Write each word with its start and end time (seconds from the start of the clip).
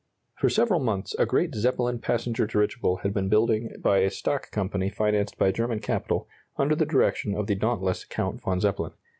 For 0.35 0.49
several 0.49 0.79
months 0.79 1.13
a 1.19 1.27
great 1.27 1.53
Zeppelin 1.53 1.99
passenger 1.99 2.47
dirigible 2.47 3.01
had 3.03 3.13
been 3.13 3.29
building 3.29 3.75
by 3.81 3.99
a 3.99 4.09
stock 4.09 4.49
company 4.49 4.89
financed 4.89 5.37
by 5.37 5.51
German 5.51 5.77
capital, 5.79 6.27
under 6.57 6.73
the 6.73 6.87
direction 6.87 7.35
of 7.35 7.45
the 7.45 7.53
dauntless 7.53 8.03
Count 8.05 8.41
von 8.41 8.59
Zeppelin. 8.59 8.93